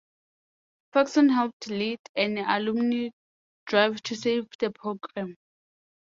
Faxon 0.93 1.29
helped 1.29 1.67
lead 1.67 1.99
an 2.15 2.39
alumni 2.39 3.11
drive 3.67 4.01
to 4.01 4.15
save 4.15 4.47
the 4.57 4.71
program. 4.71 5.35